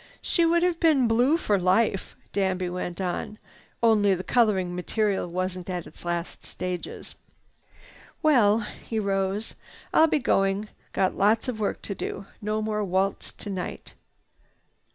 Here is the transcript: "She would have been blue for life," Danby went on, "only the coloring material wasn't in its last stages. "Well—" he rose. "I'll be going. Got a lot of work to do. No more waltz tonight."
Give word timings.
"She 0.23 0.47
would 0.47 0.63
have 0.63 0.79
been 0.79 1.07
blue 1.07 1.37
for 1.37 1.59
life," 1.59 2.15
Danby 2.33 2.71
went 2.71 2.99
on, 2.99 3.37
"only 3.83 4.15
the 4.15 4.23
coloring 4.23 4.75
material 4.75 5.27
wasn't 5.29 5.69
in 5.69 5.75
its 5.75 6.03
last 6.03 6.41
stages. 6.41 7.13
"Well—" 8.23 8.61
he 8.61 8.97
rose. 8.97 9.53
"I'll 9.93 10.07
be 10.07 10.17
going. 10.17 10.69
Got 10.91 11.11
a 11.13 11.17
lot 11.17 11.47
of 11.47 11.59
work 11.59 11.83
to 11.83 11.93
do. 11.93 12.25
No 12.41 12.63
more 12.63 12.83
waltz 12.83 13.31
tonight." 13.31 13.93